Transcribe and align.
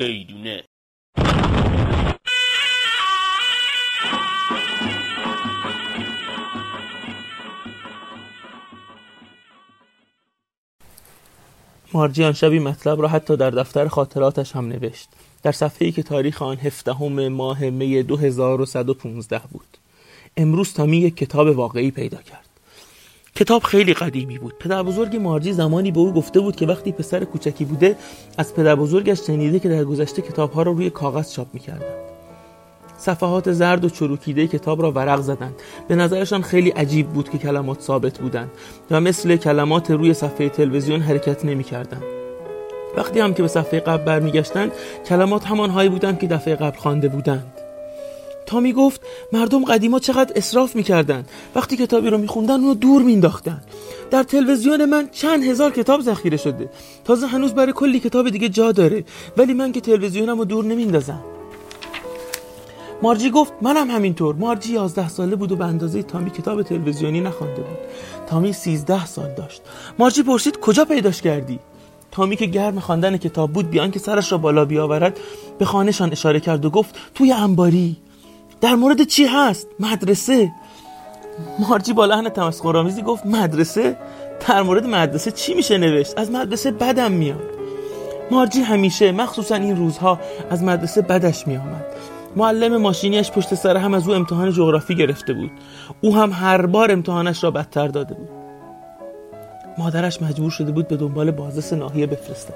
ایدونه 0.00 0.64
مارجی 11.92 12.24
آن 12.24 12.32
شبی 12.32 12.58
مطلب 12.58 13.02
را 13.02 13.08
حتی 13.08 13.36
در 13.36 13.50
دفتر 13.50 13.88
خاطراتش 13.88 14.56
هم 14.56 14.68
نوشت. 14.68 15.08
در 15.42 15.52
صفحه‌ای 15.52 15.92
که 15.92 16.02
تاریخ 16.02 16.42
آن 16.42 16.56
هفدهم 16.56 17.28
ماه 17.28 17.64
می 17.64 18.02
2115 18.02 19.40
بود. 19.52 19.78
امروز 20.36 20.72
تامی 20.72 20.96
یک 20.96 21.16
کتاب 21.16 21.46
واقعی 21.46 21.90
پیدا 21.90 22.22
کرد. 22.22 22.47
کتاب 23.38 23.62
خیلی 23.62 23.94
قدیمی 23.94 24.38
بود. 24.38 24.54
پدر 24.60 24.82
بزرگ 24.82 25.16
مارجی 25.16 25.52
زمانی 25.52 25.90
به 25.90 26.00
او 26.00 26.12
گفته 26.12 26.40
بود 26.40 26.56
که 26.56 26.66
وقتی 26.66 26.92
پسر 26.92 27.24
کوچکی 27.24 27.64
بوده 27.64 27.96
از 28.38 28.54
پدر 28.54 28.74
بزرگش 28.74 29.26
شنیده 29.26 29.58
که 29.58 29.68
در 29.68 29.84
گذشته 29.84 30.22
کتابها 30.22 30.62
را 30.62 30.72
روی 30.72 30.90
کاغذ 30.90 31.32
چاپ 31.32 31.46
می‌کردند. 31.52 31.94
صفحات 32.98 33.52
زرد 33.52 33.84
و 33.84 33.90
چروکیده 33.90 34.46
کتاب 34.46 34.82
را 34.82 34.92
ورق 34.92 35.20
زدند. 35.20 35.54
به 35.88 35.94
نظرشان 35.94 36.42
خیلی 36.42 36.70
عجیب 36.70 37.08
بود 37.08 37.30
که 37.30 37.38
کلمات 37.38 37.80
ثابت 37.80 38.18
بودند 38.18 38.50
و 38.90 39.00
مثل 39.00 39.36
کلمات 39.36 39.90
روی 39.90 40.14
صفحه 40.14 40.48
تلویزیون 40.48 41.00
حرکت 41.00 41.44
نمی‌کردند. 41.44 42.04
وقتی 42.96 43.20
هم 43.20 43.34
که 43.34 43.42
به 43.42 43.48
صفحه 43.48 43.80
قبل 43.80 44.04
برمیگشتند 44.04 44.72
کلمات 45.06 45.46
همانهایی 45.46 45.88
بودند 45.88 46.18
که 46.18 46.26
دفعه 46.26 46.56
قبل 46.56 46.78
خوانده 46.78 47.08
بودند. 47.08 47.57
تامی 48.48 48.72
گفت 48.72 49.00
مردم 49.32 49.64
قدیما 49.64 49.98
چقدر 49.98 50.32
اصراف 50.36 50.76
می‌کردن. 50.76 51.24
وقتی 51.54 51.76
کتابی 51.76 52.10
رو 52.10 52.18
میخوندن 52.18 52.54
اونو 52.54 52.74
دور 52.74 53.02
مینداختن 53.02 53.60
در 54.10 54.22
تلویزیون 54.22 54.84
من 54.84 55.08
چند 55.12 55.44
هزار 55.44 55.70
کتاب 55.70 56.00
ذخیره 56.00 56.36
شده. 56.36 56.70
تازه 57.04 57.26
هنوز 57.26 57.52
برای 57.52 57.72
کلی 57.72 58.00
کتاب 58.00 58.28
دیگه 58.28 58.48
جا 58.48 58.72
داره. 58.72 59.04
ولی 59.36 59.54
من 59.54 59.72
که 59.72 59.80
تلویزیونم 59.80 60.38
رو 60.38 60.44
دور 60.44 60.64
نمیندازم 60.64 61.20
مارجی 63.02 63.30
گفت 63.30 63.52
منم 63.62 63.90
همینطور. 63.90 64.34
مارجی 64.34 64.72
11 64.72 65.08
ساله 65.08 65.36
بود 65.36 65.52
و 65.52 65.56
به 65.56 65.64
اندازه 65.64 66.02
تامی 66.02 66.30
کتاب 66.30 66.62
تلویزیونی 66.62 67.20
نخوانده 67.20 67.62
بود. 67.62 67.78
تامی 68.26 68.52
13 68.52 69.06
سال 69.06 69.34
داشت. 69.36 69.62
مارجی 69.98 70.22
پرسید 70.22 70.60
کجا 70.60 70.84
پیداش 70.84 71.22
کردی؟ 71.22 71.58
تامی 72.10 72.36
که 72.36 72.46
گرم 72.46 72.80
خواندن 72.80 73.16
کتاب 73.16 73.52
بود 73.52 73.70
بیان 73.70 73.90
که 73.90 73.98
سرش 73.98 74.32
را 74.32 74.38
بالا 74.38 74.64
بیاورد 74.64 75.20
به 75.58 75.64
خانهشان 75.64 76.12
اشاره 76.12 76.40
کرد 76.40 76.64
و 76.64 76.70
گفت 76.70 76.96
توی 77.14 77.32
انباری. 77.32 77.96
در 78.60 78.74
مورد 78.74 79.02
چی 79.02 79.26
هست؟ 79.26 79.66
مدرسه. 79.80 80.52
مارجی 81.58 81.92
با 81.92 82.06
لحن 82.06 82.28
تمسخرآمیزی 82.28 83.02
گفت 83.02 83.26
مدرسه؟ 83.26 83.96
در 84.48 84.62
مورد 84.62 84.86
مدرسه 84.86 85.30
چی 85.30 85.54
میشه 85.54 85.78
نوشت؟ 85.78 86.18
از 86.18 86.30
مدرسه 86.30 86.70
بدم 86.70 87.12
میاد. 87.12 87.42
مارجی 88.30 88.60
همیشه 88.60 89.12
مخصوصا 89.12 89.54
این 89.54 89.76
روزها 89.76 90.20
از 90.50 90.62
مدرسه 90.62 91.02
بدش 91.02 91.46
میآمد. 91.46 91.84
معلم 92.36 92.76
ماشینیش 92.76 93.30
پشت 93.30 93.54
سر 93.54 93.76
هم 93.76 93.94
از 93.94 94.08
او 94.08 94.14
امتحان 94.14 94.52
جغرافی 94.52 94.94
گرفته 94.94 95.32
بود. 95.32 95.50
او 96.00 96.16
هم 96.16 96.32
هر 96.32 96.66
بار 96.66 96.92
امتحانش 96.92 97.44
را 97.44 97.50
بدتر 97.50 97.88
داده 97.88 98.14
بود. 98.14 98.28
مادرش 99.78 100.22
مجبور 100.22 100.50
شده 100.50 100.72
بود 100.72 100.88
به 100.88 100.96
دنبال 100.96 101.30
بازرس 101.30 101.72
ناحیه 101.72 102.06
بفرستد. 102.06 102.54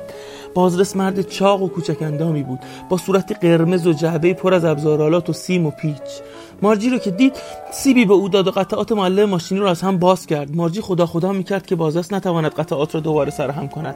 بازرس 0.54 0.96
مرد 0.96 1.28
چاق 1.28 1.62
و 1.62 1.68
کوچک 1.68 2.02
اندامی 2.02 2.42
بود. 2.42 2.58
با 2.88 2.96
صورتی 2.96 3.34
قرمز 3.34 3.86
و 3.86 3.92
جعبه 3.92 4.34
پر 4.34 4.54
از 4.54 4.64
ابزارالات 4.64 5.30
و 5.30 5.32
سیم 5.32 5.66
و 5.66 5.70
پیچ. 5.70 6.20
مارجی 6.62 6.90
رو 6.90 6.98
که 6.98 7.10
دید 7.10 7.36
سیبی 7.72 8.04
به 8.04 8.14
او 8.14 8.28
داد 8.28 8.48
و 8.48 8.50
قطعات 8.50 8.92
معلم 8.92 9.28
ماشینی 9.28 9.60
رو 9.60 9.66
از 9.66 9.80
هم 9.80 9.98
باز 9.98 10.26
کرد. 10.26 10.56
مارجی 10.56 10.80
خدا 10.80 11.06
خدا 11.06 11.32
می‌کرد 11.32 11.66
که 11.66 11.76
بازرس 11.76 12.12
نتواند 12.12 12.50
قطعات 12.50 12.94
را 12.94 13.00
دوباره 13.00 13.30
سرهم 13.30 13.68
کند. 13.68 13.94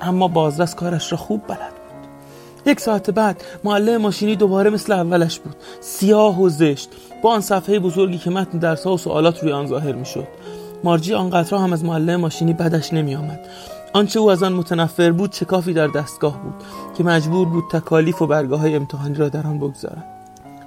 اما 0.00 0.28
بازرس 0.28 0.74
کارش 0.74 1.12
را 1.12 1.18
خوب 1.18 1.42
بلد 1.48 1.72
یک 2.66 2.80
ساعت 2.80 3.10
بعد 3.10 3.44
معلم 3.64 3.96
ماشینی 3.96 4.36
دوباره 4.36 4.70
مثل 4.70 4.92
اولش 4.92 5.38
بود. 5.38 5.56
سیاه 5.80 6.42
و 6.42 6.48
زشت. 6.48 6.88
با 7.22 7.32
آن 7.32 7.40
صفحه 7.40 7.78
بزرگی 7.78 8.18
که 8.18 8.30
متن 8.30 8.58
درسها 8.58 8.94
و 8.94 8.98
سوالات 8.98 9.42
روی 9.42 9.52
آن 9.52 9.66
ظاهر 9.66 9.92
می‌شد. 9.92 10.26
مارجی 10.84 11.14
آنقدرها 11.14 11.58
هم 11.58 11.72
از 11.72 11.84
معلم 11.84 12.20
ماشینی 12.20 12.52
بدش 12.52 12.92
نمی 12.92 13.14
آمد 13.14 13.40
آنچه 13.92 14.20
او 14.20 14.30
از 14.30 14.42
آن 14.42 14.52
متنفر 14.52 15.12
بود 15.12 15.30
چکافی 15.30 15.72
در 15.72 15.86
دستگاه 15.86 16.42
بود 16.42 16.54
که 16.96 17.04
مجبور 17.04 17.48
بود 17.48 17.64
تکالیف 17.72 18.22
و 18.22 18.26
برگاه 18.26 18.60
های 18.60 18.76
امتحانی 18.76 19.14
را 19.14 19.28
در 19.28 19.46
آن 19.46 19.58
بگذارد. 19.58 20.04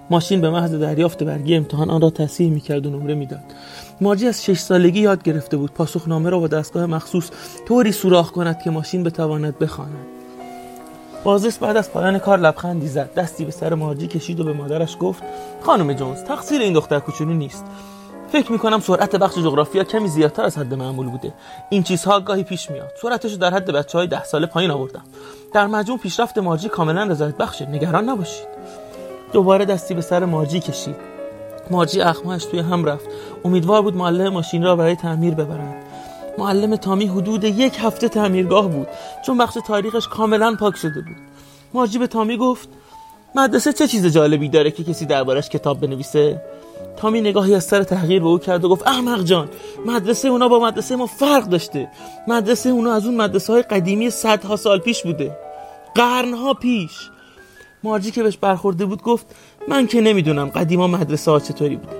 ماشین 0.09 0.41
به 0.41 0.49
محض 0.49 0.73
دریافت 0.73 1.23
برگی 1.23 1.55
امتحان 1.55 1.89
آن 1.89 2.01
را 2.01 2.09
تصحیح 2.09 2.51
می‌کرد 2.51 2.85
و 2.85 2.89
نمره 2.89 3.15
می‌داد. 3.15 3.43
مارجی 4.01 4.27
از 4.27 4.45
شش 4.45 4.59
سالگی 4.59 4.99
یاد 4.99 5.23
گرفته 5.23 5.57
بود 5.57 5.73
پاسخنامه 5.73 6.29
را 6.29 6.39
با 6.39 6.47
دستگاه 6.47 6.85
مخصوص 6.85 7.29
طوری 7.67 7.91
سوراخ 7.91 8.31
کند 8.31 8.59
که 8.59 8.69
ماشین 8.69 9.03
بتواند 9.03 9.59
بخواند. 9.59 10.05
بازرس 11.23 11.57
بعد 11.57 11.77
از 11.77 11.91
پایان 11.91 12.19
کار 12.19 12.39
لبخندی 12.39 12.87
زد. 12.87 13.13
دستی 13.13 13.45
به 13.45 13.51
سر 13.51 13.73
مارجی 13.73 14.07
کشید 14.07 14.39
و 14.39 14.43
به 14.43 14.53
مادرش 14.53 14.97
گفت 14.99 15.23
خانم 15.61 15.93
جونز 15.93 16.23
تقصیر 16.23 16.61
این 16.61 16.73
دختر 16.73 16.99
کوچولو 16.99 17.33
نیست. 17.33 17.65
فکر 18.31 18.51
می‌کنم 18.51 18.79
سرعت 18.79 19.15
بخش 19.15 19.37
جغرافیا 19.37 19.83
کمی 19.83 20.07
زیادتر 20.07 20.43
از 20.43 20.57
حد 20.57 20.73
معمول 20.73 21.09
بوده. 21.09 21.33
این 21.69 21.83
چیزها 21.83 22.19
گاهی 22.19 22.43
پیش 22.43 22.71
میاد. 22.71 22.91
سرعتش 23.01 23.33
در 23.33 23.53
حد 23.53 23.71
بچه 23.71 23.97
های 23.97 24.07
ده 24.07 24.23
ساله 24.23 24.45
پایین 24.47 24.71
آوردم. 24.71 25.03
در 25.53 25.67
مجموع 25.67 25.99
پیشرفت 25.99 26.37
مارجی 26.37 26.69
کاملا 26.69 27.03
رضایت 27.03 27.37
بخشه 27.37 27.69
نگران 27.69 28.09
نباشید. 28.09 28.47
دوباره 29.33 29.65
دستی 29.65 29.93
به 29.93 30.01
سر 30.01 30.25
مارجی 30.25 30.59
کشید. 30.59 30.95
مارجی 31.69 32.01
اخمهش 32.01 32.45
توی 32.45 32.59
هم 32.59 32.85
رفت. 32.85 33.05
امیدوار 33.45 33.81
بود 33.81 33.95
معلم 33.95 34.33
ماشین 34.33 34.63
را 34.63 34.75
برای 34.75 34.95
تعمیر 34.95 35.33
ببرند. 35.33 35.83
معلم 36.37 36.75
تامی 36.75 37.07
حدود 37.07 37.43
یک 37.43 37.77
هفته 37.79 38.09
تعمیرگاه 38.09 38.67
بود. 38.67 38.87
چون 39.25 39.37
بخش 39.37 39.57
تاریخش 39.67 40.07
کاملا 40.07 40.55
پاک 40.59 40.75
شده 40.75 41.01
بود. 41.01 41.17
مارجی 41.73 41.97
به 41.97 42.07
تامی 42.07 42.37
گفت 42.37 42.69
مدرسه 43.35 43.73
چه 43.73 43.87
چیز 43.87 44.05
جالبی 44.05 44.49
داره 44.49 44.71
که 44.71 44.83
کسی 44.83 45.05
دربارش 45.05 45.49
کتاب 45.49 45.79
بنویسه؟ 45.79 46.41
تامی 46.97 47.21
نگاهی 47.21 47.55
از 47.55 47.63
سر 47.63 47.83
تغییر 47.83 48.21
به 48.21 48.27
او 48.27 48.37
کرد 48.37 48.65
و 48.65 48.69
گفت 48.69 48.87
احمق 48.87 49.23
جان 49.23 49.49
مدرسه 49.85 50.27
اونا 50.27 50.47
با 50.47 50.59
مدرسه 50.59 50.95
ما 50.95 51.05
فرق 51.05 51.43
داشته. 51.43 51.89
مدرسه 52.27 52.69
اونا 52.69 52.93
از 52.93 53.05
اون 53.05 53.15
مدرسه 53.15 53.53
های 53.53 53.61
قدیمی 53.61 54.09
صدها 54.09 54.55
سال 54.55 54.79
پیش 54.79 55.03
بوده. 55.03 55.37
قرنها 55.95 56.53
پیش. 56.53 57.09
مارجی 57.83 58.11
که 58.11 58.23
بهش 58.23 58.37
برخورده 58.37 58.85
بود 58.85 59.03
گفت 59.03 59.25
من 59.67 59.87
که 59.87 60.01
نمی‌دونم 60.01 60.49
قدیما 60.49 60.87
مدرسه 60.87 61.31
ها 61.31 61.39
چطوری 61.39 61.75
بوده. 61.75 61.95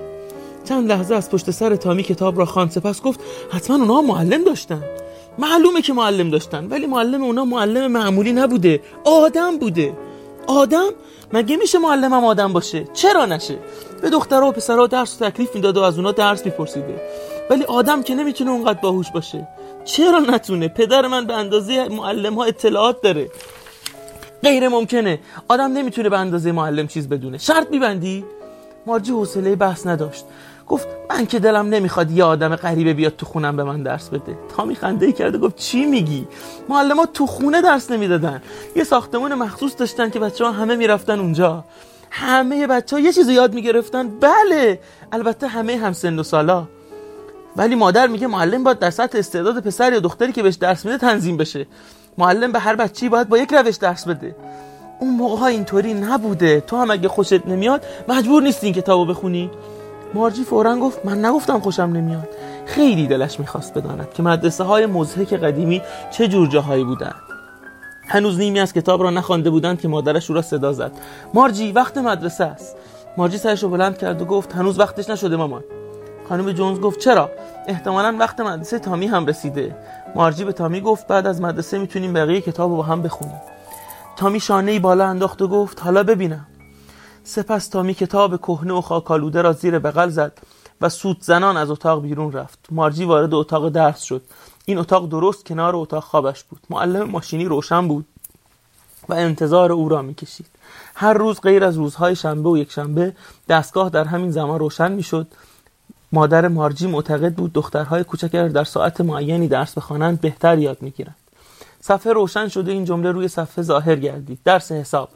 چند 0.64 0.88
لحظه 0.88 1.14
از 1.14 1.30
پشت 1.30 1.50
سر 1.50 1.76
تامی 1.76 2.02
کتاب 2.02 2.38
را 2.38 2.44
خواند 2.44 2.70
سپس 2.70 3.02
گفت 3.02 3.20
حتما 3.50 3.76
اونا 3.76 4.02
معلم 4.02 4.44
داشتن. 4.44 4.82
معلومه 5.38 5.82
که 5.82 5.92
معلم 5.92 6.30
داشتن 6.30 6.66
ولی 6.66 6.86
معلم 6.86 7.22
اونا 7.22 7.44
معلم 7.44 7.92
معمولی 7.92 8.32
نبوده. 8.32 8.80
آدم 9.04 9.58
بوده. 9.58 9.92
آدم؟ 10.46 10.90
مگه 11.32 11.56
میشه 11.56 11.78
معلمم 11.78 12.24
آدم 12.24 12.52
باشه؟ 12.52 12.84
چرا 12.94 13.26
نشه؟ 13.26 13.58
به 14.02 14.10
دخترها 14.10 14.48
و 14.48 14.52
پسرها 14.52 14.86
درس 14.86 15.22
و 15.22 15.30
تکلیف 15.30 15.54
می‌داد 15.54 15.76
و 15.76 15.80
از 15.82 15.96
اونا 15.96 16.12
درس 16.12 16.44
میپرسیده. 16.44 17.00
ولی 17.50 17.64
آدم 17.64 18.02
که 18.02 18.14
نمی‌تونه 18.14 18.50
اونقدر 18.50 18.80
باهوش 18.80 19.10
باشه. 19.10 19.48
چرا 19.84 20.18
نتونه؟ 20.18 20.68
پدر 20.68 21.06
من 21.06 21.26
به 21.26 21.34
اندازه 21.34 21.88
معلم 21.88 22.34
ها 22.34 22.44
اطلاعات 22.44 23.02
داره. 23.02 23.30
غیر 24.42 24.68
ممکنه. 24.68 25.18
آدم 25.48 25.72
نمی‌تونه 25.72 26.08
به 26.08 26.18
اندازه 26.18 26.52
معلم 26.52 26.86
چیز 26.86 27.08
بدونه. 27.08 27.38
شرط 27.38 27.70
میبندی؟ 27.70 28.24
مارجی 28.86 29.12
حوصله 29.12 29.56
بحث 29.56 29.86
نداشت. 29.86 30.24
گفت 30.68 30.88
من 31.10 31.26
که 31.26 31.38
دلم 31.38 31.68
نمی‌خواد 31.68 32.10
یه 32.10 32.24
آدم 32.24 32.56
غریبه 32.56 32.94
بیاد 32.94 33.16
تو 33.16 33.26
خونم 33.26 33.56
به 33.56 33.64
من 33.64 33.82
درس 33.82 34.08
بده. 34.08 34.38
تامی 34.56 34.74
خنده 34.74 35.06
ای 35.06 35.12
کرده 35.12 35.38
گفت 35.38 35.56
چی 35.56 35.84
میگی؟ 35.84 36.28
معلمات 36.68 37.12
تو 37.12 37.26
خونه 37.26 37.62
درس 37.62 37.90
نمی‌دادن. 37.90 38.42
یه 38.76 38.84
ساختمون 38.84 39.34
مخصوص 39.34 39.72
داشتن 39.78 40.10
که 40.10 40.18
بچه 40.18 40.44
ها 40.44 40.52
همه 40.52 40.76
می‌رفتن 40.76 41.20
اونجا. 41.20 41.64
همه 42.14 42.66
بچه 42.66 42.96
ها 42.96 43.02
یه 43.02 43.12
چیز 43.12 43.28
یاد 43.28 43.54
می‌گرفتن. 43.54 44.08
بله 44.08 44.80
البته 45.12 45.46
همه 45.46 45.76
هم 45.76 45.92
سن 45.92 46.18
و 46.18 46.22
سالا. 46.22 46.64
ولی 47.56 47.74
مادر 47.74 48.06
میگه 48.06 48.26
معلم 48.26 48.64
باید 48.64 48.78
در 48.78 48.90
سطح 48.90 49.18
استعداد 49.18 49.62
پسر 49.62 49.92
یا 49.92 50.00
دختری 50.00 50.32
که 50.32 50.42
بهش 50.42 50.54
درس 50.54 50.84
میده 50.84 50.98
تنظیم 50.98 51.36
بشه. 51.36 51.66
معلم 52.18 52.52
به 52.52 52.58
هر 52.58 52.76
بچه‌ای 52.76 53.10
باید 53.10 53.28
با 53.28 53.38
یک 53.38 53.54
روش 53.54 53.76
درس 53.76 54.08
بده. 54.08 54.36
اون 55.00 55.14
موقع 55.14 55.36
ها 55.36 55.46
اینطوری 55.46 55.94
نبوده. 55.94 56.60
تو 56.60 56.76
هم 56.76 56.90
اگه 56.90 57.08
خوشت 57.08 57.46
نمیاد 57.46 57.84
مجبور 58.08 58.42
نیستی 58.42 58.66
این 58.66 58.74
کتابو 58.74 59.04
بخونی. 59.06 59.50
مارجی 60.14 60.44
فورا 60.44 60.76
گفت 60.76 61.06
من 61.06 61.24
نگفتم 61.24 61.60
خوشم 61.60 61.82
نمیاد. 61.82 62.28
خیلی 62.66 63.06
دلش 63.06 63.40
می‌خواست 63.40 63.74
بداند 63.74 64.12
که 64.14 64.22
مدرسه 64.22 64.64
های 64.64 64.86
مزهک 64.86 65.34
قدیمی 65.34 65.82
چه 66.10 66.28
جور 66.28 66.48
جاهایی 66.48 66.84
بودند 66.84 67.31
هنوز 68.08 68.38
نیمی 68.38 68.60
از 68.60 68.72
کتاب 68.72 69.02
را 69.02 69.10
نخوانده 69.10 69.50
بودند 69.50 69.80
که 69.80 69.88
مادرش 69.88 70.30
او 70.30 70.36
را 70.36 70.42
صدا 70.42 70.72
زد. 70.72 70.92
مارجی 71.34 71.72
وقت 71.72 71.98
مدرسه 71.98 72.44
است. 72.44 72.76
مارجی 73.16 73.38
سرش 73.38 73.62
رو 73.62 73.68
بلند 73.68 73.98
کرد 73.98 74.22
و 74.22 74.24
گفت 74.24 74.52
هنوز 74.52 74.78
وقتش 74.78 75.10
نشده 75.10 75.36
مامان. 75.36 75.64
خانم 76.28 76.52
جونز 76.52 76.80
گفت 76.80 76.98
چرا؟ 76.98 77.30
احتمالا 77.66 78.16
وقت 78.18 78.40
مدرسه 78.40 78.78
تامی 78.78 79.06
هم 79.06 79.26
رسیده. 79.26 79.76
مارجی 80.14 80.44
به 80.44 80.52
تامی 80.52 80.80
گفت 80.80 81.06
بعد 81.06 81.26
از 81.26 81.40
مدرسه 81.40 81.78
می‌تونیم 81.78 82.12
بقیه 82.12 82.40
کتاب 82.40 82.70
رو 82.70 82.76
با 82.76 82.82
هم 82.82 83.02
بخونیم. 83.02 83.40
تامی 84.16 84.40
شانه 84.40 84.80
بالا 84.80 85.06
انداخت 85.06 85.42
و 85.42 85.48
گفت 85.48 85.82
حالا 85.82 86.02
ببینم. 86.02 86.46
سپس 87.24 87.68
تامی 87.68 87.94
کتاب 87.94 88.36
کهنه 88.36 88.74
و 88.74 88.80
خاکالوده 88.80 89.42
را 89.42 89.52
زیر 89.52 89.78
بغل 89.78 90.08
زد 90.08 90.32
و 90.80 90.88
سوت 90.88 91.16
زنان 91.20 91.56
از 91.56 91.70
اتاق 91.70 92.02
بیرون 92.02 92.32
رفت. 92.32 92.58
مارجی 92.70 93.04
وارد 93.04 93.34
اتاق 93.34 93.68
درس 93.68 94.02
شد. 94.02 94.22
این 94.64 94.78
اتاق 94.78 95.08
درست 95.08 95.46
کنار 95.46 95.76
اتاق 95.76 96.04
خوابش 96.04 96.44
بود. 96.44 96.60
معلم 96.70 97.10
ماشینی 97.10 97.44
روشن 97.44 97.88
بود 97.88 98.06
و 99.08 99.14
انتظار 99.14 99.72
او 99.72 99.88
را 99.88 100.02
می‌کشید. 100.02 100.46
هر 100.94 101.12
روز 101.12 101.40
غیر 101.40 101.64
از 101.64 101.76
روزهای 101.76 102.16
شنبه 102.16 102.50
و 102.50 102.56
یک 102.56 102.72
شنبه 102.72 103.12
دستگاه 103.48 103.90
در 103.90 104.04
همین 104.04 104.30
زمان 104.30 104.58
روشن 104.58 104.92
می‌شد. 104.92 105.26
مادر 106.12 106.48
مارجی 106.48 106.86
معتقد 106.86 107.34
بود 107.34 107.52
دخترهای 107.52 108.04
کوچک 108.04 108.32
در 108.32 108.64
ساعت 108.64 109.00
معینی 109.00 109.48
درس 109.48 109.74
بخوانند 109.74 110.20
بهتر 110.20 110.58
یاد 110.58 110.82
می‌گیرند. 110.82 111.16
صفحه 111.80 112.12
روشن 112.12 112.48
شده 112.48 112.72
این 112.72 112.84
جمله 112.84 113.12
روی 113.12 113.28
صفحه 113.28 113.64
ظاهر 113.64 113.96
گردید. 113.96 114.38
درس 114.44 114.72
حساب. 114.72 115.08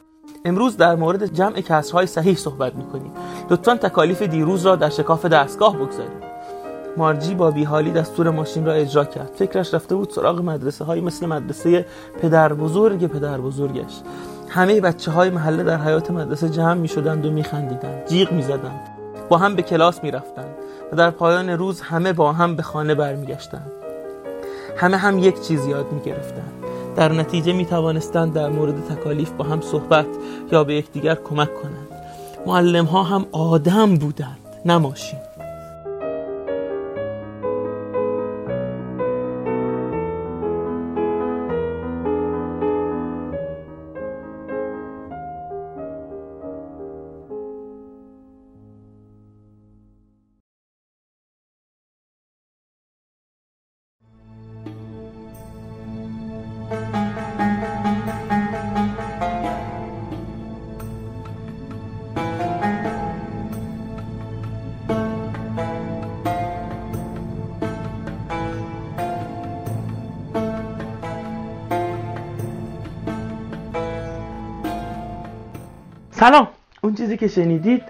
امروز 0.45 0.77
در 0.77 0.95
مورد 0.95 1.33
جمع 1.33 1.61
کسرهای 1.61 2.07
صحیح 2.07 2.35
صحبت 2.35 2.75
می‌کنیم. 2.75 3.11
لطفا 3.49 3.75
تکالیف 3.75 4.21
دیروز 4.21 4.65
را 4.65 4.75
در 4.75 4.89
شکاف 4.89 5.25
دستگاه 5.25 5.77
بگذارید. 5.77 6.26
مارجی 6.97 7.35
با 7.35 7.51
بیحالی 7.51 7.91
دستور 7.91 8.29
ماشین 8.29 8.65
را 8.65 8.73
اجرا 8.73 9.05
کرد. 9.05 9.31
فکرش 9.35 9.73
رفته 9.73 9.95
بود 9.95 10.09
سراغ 10.09 10.41
مدرسه 10.41 10.85
های 10.85 11.01
مثل 11.01 11.25
مدرسه 11.25 11.85
پدر 12.21 12.53
بزرگ 12.53 13.07
پدر 13.07 13.37
بزرگش 13.37 14.01
همه 14.49 14.81
بچه 14.81 15.11
های 15.11 15.29
محله 15.29 15.63
در 15.63 15.77
حیات 15.77 16.11
مدرسه 16.11 16.49
جمع 16.49 16.73
می 16.73 16.87
شدند 16.87 17.25
و 17.25 17.31
می 17.31 17.43
خندیدند 17.43 18.05
جیغ 18.07 18.31
می 18.31 18.41
زدند 18.41 18.79
با 19.29 19.37
هم 19.37 19.55
به 19.55 19.61
کلاس 19.61 20.03
می 20.03 20.11
رفتند 20.11 20.55
و 20.91 20.95
در 20.95 21.11
پایان 21.11 21.49
روز 21.49 21.81
همه 21.81 22.13
با 22.13 22.33
هم 22.33 22.55
به 22.55 22.63
خانه 22.63 22.95
برمیگشتند. 22.95 23.71
همه 24.77 24.97
هم 24.97 25.19
یک 25.19 25.41
چیز 25.41 25.65
یاد 25.65 25.91
می 25.91 26.01
گرفتند 26.01 26.53
در 26.95 27.11
نتیجه 27.11 27.53
می 27.53 27.65
توانستند 27.65 28.33
در 28.33 28.49
مورد 28.49 28.85
تکالیف 28.85 29.31
با 29.31 29.43
هم 29.45 29.61
صحبت 29.61 30.07
یا 30.51 30.63
به 30.63 30.73
یکدیگر 30.75 31.15
کمک 31.15 31.53
کنند. 31.53 31.87
معلم 32.45 32.85
ها 32.85 33.03
هم 33.03 33.25
آدم 33.31 33.95
بودند 33.95 34.37
نه 34.65 34.77
ماشین. 34.77 35.26
سلام. 76.19 76.47
اون 76.81 76.93
چیزی 76.95 77.17
که 77.17 77.27
شنیدید 77.27 77.83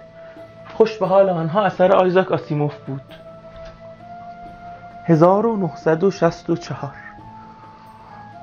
خوش 0.74 0.98
به 0.98 1.06
حال 1.06 1.30
آنها 1.30 1.64
اثر 1.64 1.92
آیزاک 1.92 2.32
آسیموف 2.32 2.74
بود. 2.86 3.00
1964 5.06 6.90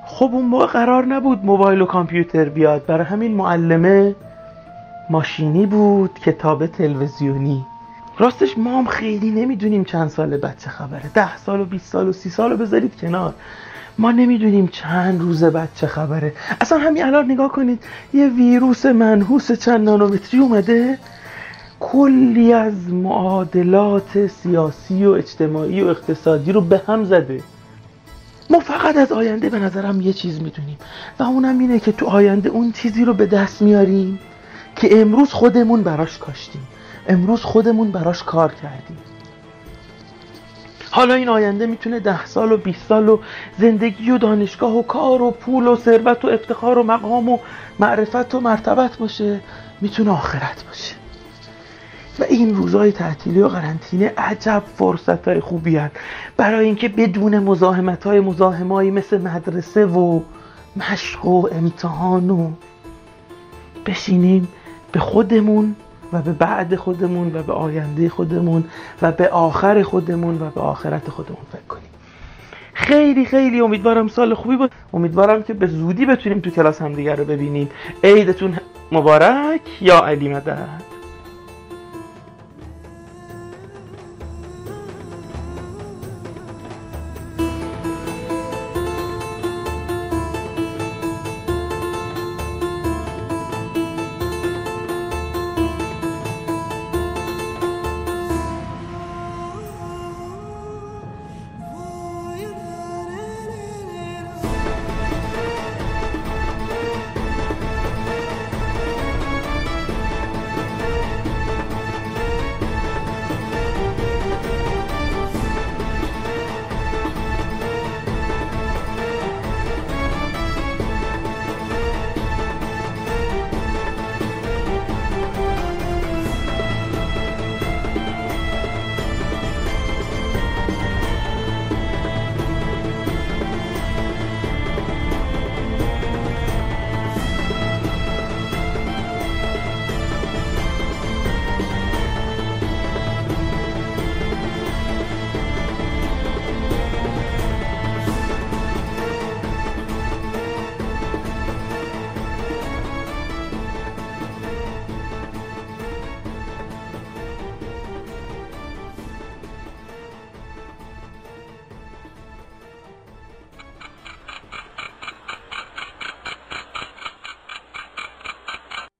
خب 0.06 0.30
اون 0.34 0.46
موقع 0.46 0.66
قرار 0.66 1.06
نبود 1.06 1.46
موبایل 1.46 1.82
و 1.82 1.86
کامپیوتر 1.86 2.50
بیاد. 2.50 2.86
برای 2.86 3.06
همین 3.06 3.34
معلمه 3.36 4.16
ماشینی 5.10 5.66
بود 5.66 6.20
کتاب 6.20 6.68
تلویزیونی. 6.68 7.66
راستش 8.18 8.58
ما 8.58 8.80
هم 8.80 8.86
خیلی 8.86 9.32
نمی‌دونیم 9.32 9.84
چند 9.84 10.10
سال 10.10 10.38
بچه 10.38 10.70
خبره. 10.70 11.10
ده 11.14 11.38
سال 11.38 11.60
و 11.60 11.66
20 11.66 11.92
سال 11.92 12.08
و 12.08 12.14
سی 12.14 12.30
سال 12.30 12.52
رو 12.52 12.58
بذارید 12.58 12.98
کنار. 13.02 13.34
ما 13.98 14.12
نمی‌دونیم 14.12 14.68
چند 14.68 15.22
روز 15.22 15.44
بعد 15.44 15.70
چه 15.76 15.88
خبره. 15.88 16.34
اصلا 16.62 16.78
همین 16.78 17.06
الان 17.06 17.32
نگاه 17.32 17.52
کنید 17.52 17.84
یه 18.14 18.28
ویروس 18.28 18.86
منحوس 18.86 19.52
چند 19.52 19.86
نانومتری 19.86 20.40
اومده. 20.40 20.98
کلی 21.80 22.54
از 22.54 22.90
معادلات 22.94 24.28
سیاسی 24.28 25.06
و 25.06 25.12
اجتماعی 25.12 25.82
و 25.82 25.88
اقتصادی 25.88 26.52
رو 26.52 26.62
به 26.62 26.82
هم 26.88 27.04
زده. 27.04 27.44
ما 28.50 28.60
فقط 28.60 28.98
از 28.98 29.12
آینده 29.12 29.50
به 29.50 29.60
نظرم 29.60 30.02
یه 30.02 30.14
چیز 30.14 30.42
می‌دونیم 30.42 30.78
و 31.20 31.24
اونم 31.24 31.60
اینه 31.60 31.80
که 31.80 31.92
تو 31.92 32.06
آینده 32.06 32.50
اون 32.50 32.72
چیزی 32.72 33.06
رو 33.06 33.14
به 33.14 33.26
دست 33.26 33.62
میاریم 33.62 34.20
که 34.76 35.02
امروز 35.02 35.30
خودمون 35.30 35.84
براش 35.84 36.18
کاشتیم. 36.18 36.62
امروز 37.08 37.42
خودمون 37.42 37.92
براش 37.92 38.24
کار 38.24 38.54
کردیم. 38.54 38.98
حالا 40.92 41.14
این 41.14 41.30
آینده 41.30 41.66
می‌تونه 41.66 42.00
ده 42.00 42.26
سال 42.26 42.52
و 42.52 42.58
20 42.58 42.88
سال 42.88 43.10
و 43.10 43.20
زندگی 43.60 44.12
و 44.12 44.18
دانشگاه 44.18 44.78
و 44.78 44.82
کار 44.82 45.22
و 45.22 45.32
پول 45.32 45.68
و 45.68 45.76
ثروت 45.76 46.26
و 46.26 46.28
افتخار 46.28 46.78
و 46.78 46.84
مقام 46.84 47.30
و 47.30 47.38
معرفت 47.80 48.36
و 48.36 48.40
مرتبت 48.40 48.98
باشه 48.98 49.40
می‌تونه 49.82 50.12
آخرت 50.12 50.64
باشه. 50.68 50.96
و 52.20 52.24
این 52.24 52.56
روزهای 52.56 52.92
تعطیلی 52.92 53.42
و 53.42 53.48
قرنطینه 53.48 54.14
عجب 54.18 54.64
فرصت 54.78 55.28
های 55.28 55.40
خوبی 55.40 55.78
هن. 55.78 55.92
برای 56.38 56.66
اینکه 56.66 56.90
بدون 56.90 57.40
مزاحمت 57.40 58.04
های 58.04 58.20
مزاحمایی 58.20 58.92
مثل 58.92 59.22
مدرسه 59.22 59.86
و 59.86 60.22
مشق 60.76 61.26
و 61.26 61.48
امتحان 61.52 62.30
و 62.30 62.52
بشینیم 63.86 64.48
به 64.92 65.00
خودمون 65.00 65.76
و 66.16 66.22
به 66.22 66.32
بعد 66.32 66.76
خودمون 66.76 67.36
و 67.36 67.44
به 67.44 67.54
آینده 67.54 68.10
خودمون 68.10 68.64
و 69.02 69.12
به 69.12 69.30
آخر 69.30 69.84
خودمون 69.84 70.36
و 70.42 70.50
به 70.50 70.62
آخرت 70.62 71.10
خودمون 71.10 71.42
فکر 71.52 71.68
کنیم. 71.70 71.90
خیلی 72.74 73.26
خیلی 73.26 73.62
امیدوارم 73.62 74.08
سال 74.08 74.34
خوبی 74.34 74.56
بود. 74.56 74.72
امیدوارم 74.94 75.44
که 75.44 75.54
به 75.54 75.68
زودی 75.68 76.06
بتونیم 76.06 76.40
تو 76.40 76.50
کلاس 76.50 76.82
همدیگر 76.82 77.16
رو 77.16 77.26
ببینیم. 77.26 77.70
عیدتون 78.04 78.58
مبارک 78.92 79.62
یا 79.82 80.06
علی 80.06 80.30
مدد. 80.30 80.95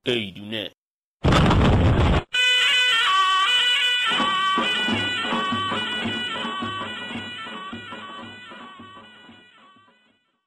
ایدونه 0.06 0.75